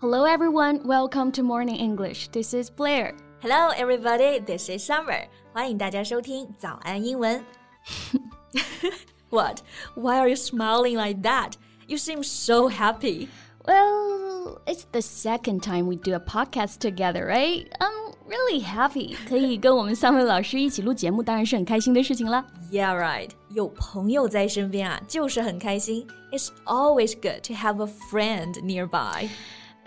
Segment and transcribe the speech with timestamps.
[0.00, 2.28] Hello everyone, welcome to Morning English.
[2.28, 3.14] This is Blair.
[3.40, 5.26] Hello everybody, this is Summer.
[5.52, 7.44] 欢迎大家收听早安英文。
[9.30, 9.60] What?
[9.94, 11.52] Why are you smiling like that?
[11.86, 13.28] You seem so happy.
[13.66, 17.66] Well, it's the second time we do a podcast together, right?
[17.78, 19.16] I'm really happy.
[19.26, 22.44] 可以跟我们三位老师一起录节目，当然是很开心的事情啦。
[22.70, 23.30] Yeah, right.
[23.50, 26.06] 有朋友在身边啊，就是很开心。
[26.30, 29.30] It's always good to have a friend nearby.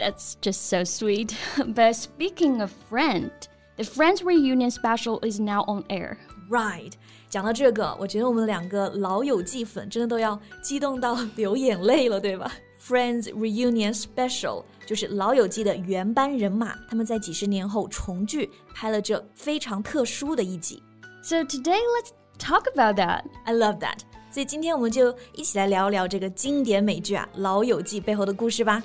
[0.01, 1.33] That's just so sweet.
[1.57, 3.31] But speaking of friend,
[3.77, 6.17] the Friends reunion special is now on air.
[6.49, 6.93] Right.
[7.29, 12.51] 讲到这个，我觉得我们两个老友记粉真的都要激动到流眼泪了，对吧？
[12.79, 20.81] Friends Reunion Special 就是老友记的原班人马，他们在几十年后重聚，拍了这非常特殊的一集。
[21.21, 23.23] So today let's talk about that.
[23.43, 23.99] I love that.
[24.31, 28.81] 所以今天我们就一起来聊聊这个经典美剧啊《老友记》背后的故事吧。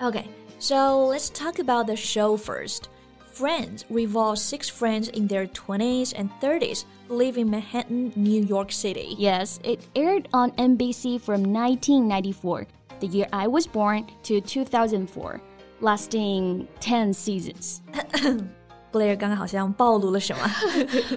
[0.00, 0.24] Okay,
[0.58, 2.88] so let's talk about the show first.
[3.32, 8.72] Friends revolves six friends in their 20s and 30s who live in Manhattan, New York
[8.72, 9.14] City.
[9.16, 12.66] Yes, it aired on NBC from 1994,
[12.98, 15.40] the year I was born, to 2004,
[15.80, 17.80] lasting 10 seasons.
[18.90, 20.50] Blair 刚刚好像暴露了什么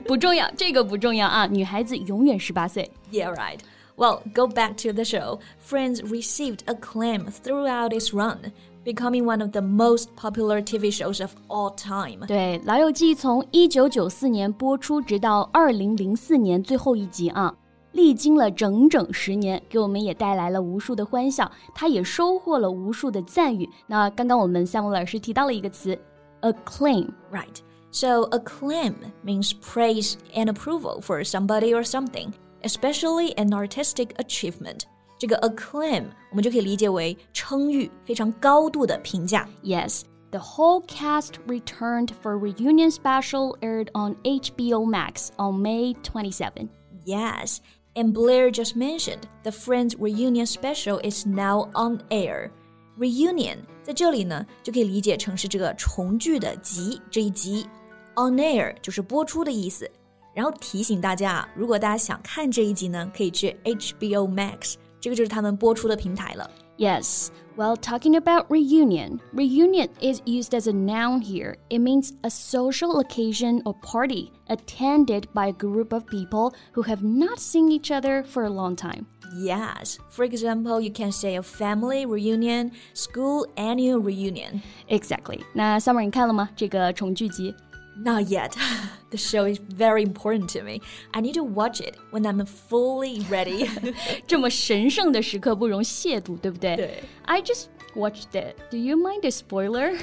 [0.06, 2.92] 不重要，这个不重要啊，女孩子永远十八岁。
[3.12, 3.60] Yeah, right.
[3.96, 5.40] Well, go back to the show.
[5.60, 8.52] Friends received acclaim throughout its run,
[8.86, 12.26] becoming one of the most popular TV shows of all time.
[12.26, 17.54] 对，《老友记》从一九九四年播出，直到二零零四年最后一集啊，
[17.92, 23.70] 历经了整整十年，给我们也带来了无数的欢笑，它也收获了无数的赞誉。
[23.88, 25.98] 那刚刚我们项目老师提到了一个词，
[26.42, 27.10] acclaim。
[27.32, 27.58] Right.
[27.94, 28.94] So, acclaim
[29.26, 32.32] means praise and approval for somebody or something,
[32.64, 34.84] especially an artistic achievement.
[35.18, 39.48] 这个 acclaim 我们就可以理解为称誉，非常高度的评价。
[39.64, 46.70] Yes, the whole cast returned for reunion special aired on HBO Max on May 27.
[47.06, 47.58] Yes,
[47.96, 52.52] and Blair just mentioned the Friends reunion special is now on air.
[52.98, 57.68] Reunion 在这里呢，就可以理解成是这个重聚的集这一集。
[58.16, 59.90] On air 就是播出的意思。
[60.34, 66.50] 然后提醒大家啊，如果大家想看这一集呢，可以去 HBO Max， 这个就是他们播出的平台了。
[66.78, 71.58] Yes, well, talking about reunion, reunion is used as a noun here.
[71.70, 77.04] It means a social occasion or party attended by a group of people who have
[77.04, 79.06] not seen each other for a long time.
[79.38, 84.62] Yes, for example, you can say a family reunion, school annual reunion.
[84.88, 85.42] Exactly.
[85.54, 86.50] 那 Summer 你看了吗？
[86.56, 87.54] 这个重聚集
[87.98, 88.54] Not yet.
[89.10, 90.82] The show is very important to me.
[91.12, 93.70] I need to watch it when I'm fully ready.
[94.26, 96.76] 这么神圣的时刻不容亵渎，对不对？
[96.78, 97.04] 对。
[97.26, 98.56] I just watched it.
[98.72, 99.98] Do you mind a spoiler?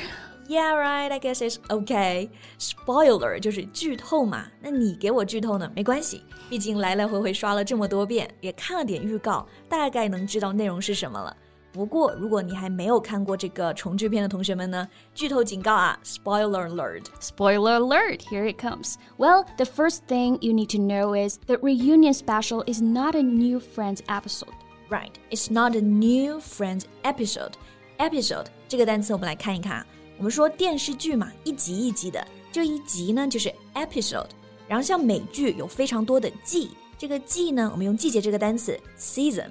[0.49, 1.12] yeah, right.
[1.12, 2.31] I guess it's okay.
[2.59, 4.47] Spoiler 就是剧透嘛。
[4.60, 5.71] 那你给我剧透呢？
[5.75, 11.37] 没关系，毕竟来来回回刷了这么多遍，也看了点预告，大概能知道内容是什么了。
[11.72, 15.99] 不过，如果你还没有看过这个重聚片的同学们呢，剧透警告啊！
[16.03, 17.04] Spoiler alert！
[17.21, 18.94] Spoiler alert, here it comes.
[19.19, 23.22] Well, the first thing you need to know is the reunion special is not a
[23.22, 24.54] new Friends episode.
[24.88, 27.53] Right, it's not a new Friends episode.
[27.99, 29.87] Episode 这个单词我们来看一看啊。
[30.16, 34.31] 我们说电视剧嘛，一集一集的，这一集呢就是 episode。
[34.66, 39.50] 然后像美剧有非常多的季，这个季呢，我们用季节这个单词 season。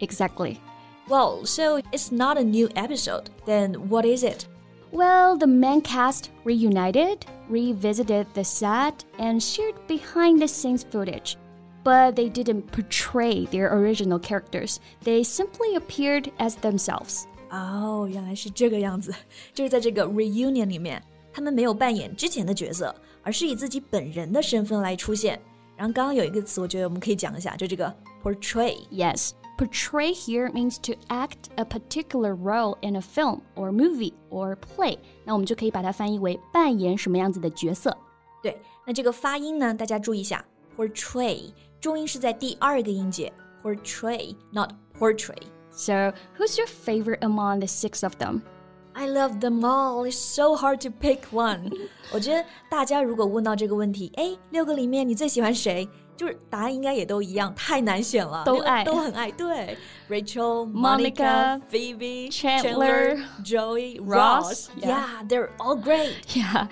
[0.00, 0.58] Exactly.
[1.08, 3.30] Well, so it's not a new episode.
[3.44, 4.46] Then what is it?
[4.92, 11.36] Well, the main cast reunited, revisited the set, and shared behind the scenes footage.
[11.84, 17.26] But they didn't portray their original characters, they simply appeared as themselves.
[17.50, 19.14] 哦，原来是这个样子，
[19.54, 21.00] 就是在这个 reunion 里面，
[21.32, 22.92] 他们没有扮演之前的角色，
[23.22, 25.40] 而是以自己本人的身份来出现。
[25.76, 28.76] 然后刚刚有一个词，我觉得我们可以讲一下，就这个 portray。
[28.90, 34.56] Yes, portray here means to act a particular role in a film or movie or
[34.56, 34.98] play.
[35.24, 37.96] 那我们就可以把它翻译为扮演什么样子的角色。
[38.42, 38.56] 对，
[38.86, 40.44] 那这个发音呢，大家注意一下，
[40.76, 43.32] portray 重音是在第二个音节，
[43.62, 45.42] portray，not portray。
[45.70, 48.42] So, who's your favorite among the six of them?
[48.94, 50.06] I love them all.
[50.06, 51.70] It's so hard to pick one.
[52.14, 55.86] 我觉得大家如果问到这个问题，哎，六个里面你最喜欢谁？
[56.16, 59.30] 就是答案应该也都一样，太难选了，六个都爱都很爱。
[59.30, 59.76] 对，
[60.08, 64.70] Rachel、 Monica, Monica、Phoebe、 Chandler, Joey、 Ross.
[64.70, 66.14] Ross。Yeah, they're all great.
[66.34, 66.68] Yeah,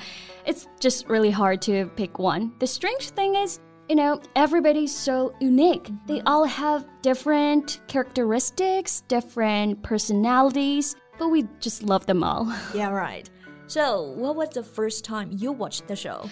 [0.47, 2.53] it's just really hard to pick one.
[2.59, 5.91] The strange thing is, you know, everybody's so unique.
[6.07, 10.97] They all have different characteristics, different personalities.
[11.19, 12.53] but we just love them all.
[12.75, 13.29] Yeah, right.
[13.67, 16.29] So, what was the first time you watched the show?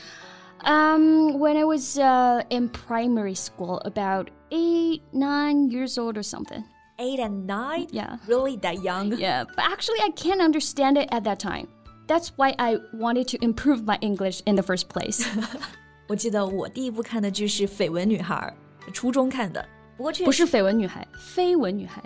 [0.64, 6.64] Um, when I was uh, in primary school, about eight, nine years old or something.
[6.98, 7.88] Eight and nine?
[7.90, 8.18] Yeah.
[8.28, 9.12] Really that young?
[9.18, 11.66] Yeah, but actually, I can't understand it at that time.
[12.06, 15.26] That's why I wanted to improve my English in the first place.
[16.08, 18.54] 我记得我第一部看的剧是《绯闻女孩》，
[18.92, 19.66] 初中看的。
[19.96, 22.02] 不过确实不是绯闻女孩，绯闻女孩。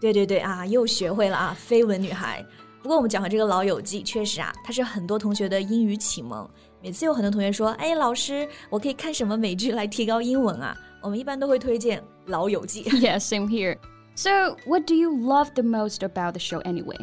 [0.00, 2.44] 对对对啊，又学会了啊，绯闻女孩。
[2.82, 6.48] 不过我们讲回这个《老友记》，确实啊，它是很多同学的英语启蒙。
[6.86, 12.84] 每次有很多同学说：“哎，老师，我可以看什么美剧来提高英文啊？”我们一般都会推荐《老友记》。
[13.00, 13.78] Yeah, same here.
[14.14, 16.98] So, what do you love the most about the show anyway?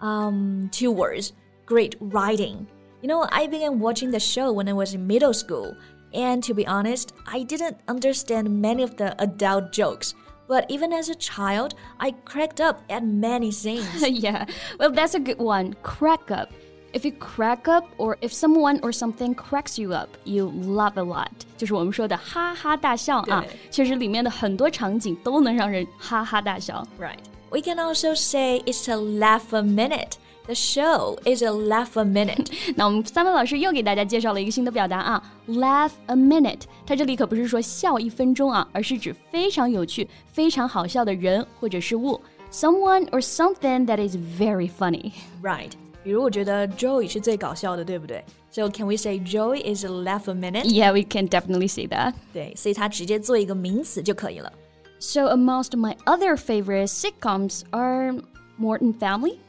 [0.00, 1.32] Um, two words.
[1.66, 2.66] Great writing.
[3.02, 5.76] You know, I began watching the show when I was in middle school,
[6.14, 10.14] and to be honest, I didn't understand many of the adult jokes.
[10.48, 14.06] But even as a child, I cracked up at many scenes.
[14.08, 14.46] yeah,
[14.78, 15.74] well, that's a good one.
[15.82, 16.50] Crack up.
[16.92, 21.02] If you crack up, or if someone or something cracks you up, you laugh a
[21.02, 21.30] lot.
[21.56, 23.48] 就是我们说的哈哈大笑啊，对。
[23.70, 26.86] 确实里面的很多场景都能让人哈哈大笑。
[27.00, 27.16] right.
[27.50, 30.16] We can also say it's a laugh a minute.
[30.44, 32.48] The show is a laugh a minute.
[32.76, 36.62] 那我们三位老师又给大家介绍了一个新的表达啊，laugh a minute。
[36.84, 45.12] 它这里可不是说笑一分钟啊，而是指非常有趣、非常好笑的人或者是物，someone or something that is very funny。
[45.42, 45.70] right.
[46.07, 50.63] 比如我觉得 Joey 是最搞笑的，对不对？So can we say Joey is laugh a minute?
[50.63, 52.13] Yeah, we can definitely say that.
[52.31, 54.53] 对，所以它直接做一个名词就可以了。
[54.99, 58.13] So amongst my other favorite sitcoms are
[58.57, 59.39] Modern Family,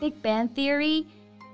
[0.00, 1.04] Big Bang Theory,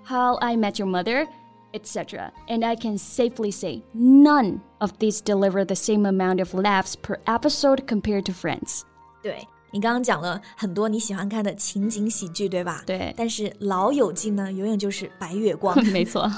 [0.05, 1.27] How I Met Your Mother,
[1.75, 2.31] etc.
[2.47, 7.19] And I can safely say none of these deliver the same amount of laughs per
[7.27, 8.83] episode compared to Friends.
[9.25, 9.45] 对。
[9.72, 12.84] 你刚刚讲了很多你喜欢看的情景喜剧，对吧？
[12.86, 15.78] 对但是《老友记》呢，永远就是白月光。
[15.88, 16.32] 没错。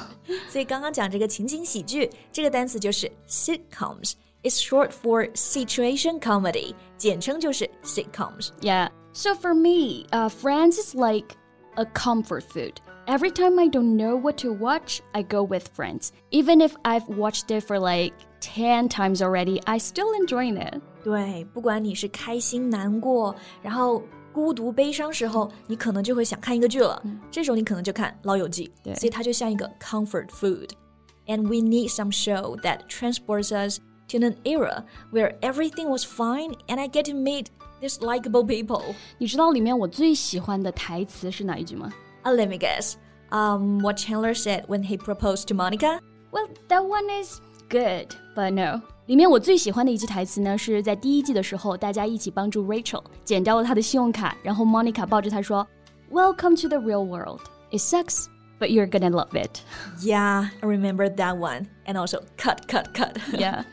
[0.50, 8.50] 所以刚刚讲这个情景喜剧这个单词就是 sitcoms。It's short for situation comedy，简称就是 sitcoms。
[8.62, 8.90] Yeah.
[9.12, 11.36] So for me, uh, Friends is like
[11.76, 12.76] a comfort food.
[13.06, 16.12] Every time I don't know what to watch, I go with Friends.
[16.32, 20.82] Even if I've watched it for like 10 times already, I still enjoying it.
[21.04, 24.02] 对，不管你是开心、难过，然后
[24.32, 27.02] 孤独、悲伤时候，你可能就会想看一个剧了。
[27.32, 33.80] 这时候你可能就看《老友记》，对所以它就像一个 comfort food。And we need some show that transports us
[34.10, 37.48] to an era where everything was fine and I get to meet
[37.80, 38.96] these likable people.
[39.20, 41.94] 你知道里面我最喜欢的台词是哪一句吗？
[42.24, 42.96] Uh, let me guess.
[43.30, 46.00] Um, what Chandler said when he proposed to Monica?
[46.32, 47.40] Well, that one is
[47.70, 48.82] good, but no.
[49.08, 57.42] 里面我最喜欢的一句台词呢，是在第一季的时候，大家一起帮助 Rachel 剪掉了她的信用卡，然后 Monica 抱着她说：“Welcome to the real world.
[57.72, 58.26] It sucks,
[58.60, 59.60] but you're gonna love it.”
[60.02, 61.68] Yeah, I remember that one.
[61.86, 63.16] And also, cut, cut, cut.
[63.32, 63.64] Yeah.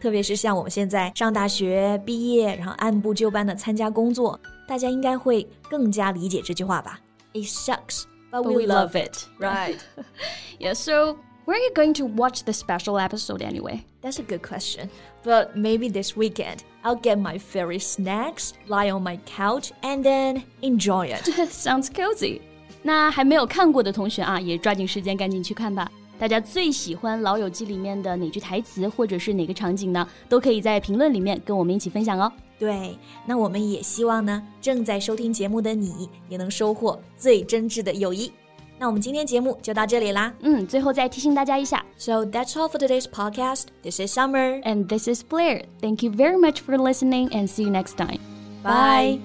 [0.00, 6.98] 特别是像我们现在上大学、毕业，然后按部就班的参加工作，大家应该会更加理解这句话吧？
[7.32, 9.76] It sucks, but, But we, we love love it, right?
[10.58, 13.84] Yeah, so where are you going to watch the special episode anyway?
[14.00, 14.88] That's a good question.
[15.24, 20.42] But maybe this weekend, I'll get my favorite snacks, lie on my couch, and then
[20.60, 21.24] enjoy it.
[21.50, 22.40] Sounds cozy.
[22.82, 25.90] 那还没有看过的同学啊，也抓紧时间赶紧去看吧。
[26.18, 30.06] 大家最喜欢《老友记》里面的哪句台词，或者是哪个场景呢？
[30.28, 32.30] 都可以在评论里面跟我们一起分享哦。
[32.58, 32.96] 对，
[33.26, 38.32] 那我们也希望呢，正在收听节目的你也能收获最真挚的友谊。
[38.78, 40.34] 那我们今天节目就到这里啦。
[40.40, 43.66] 嗯，最后再提醒大家一下 So that's all for today's podcast.
[43.82, 44.60] This is Summer.
[44.62, 45.66] ，and this is Blair.
[45.80, 48.18] Thank you very much for listening, and see you next time.
[48.64, 49.20] Bye.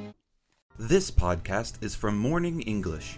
[0.77, 3.17] This podcast is from Morning English.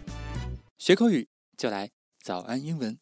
[0.78, 1.28] 学口语
[1.58, 1.90] 就来
[2.24, 2.98] 早安英文。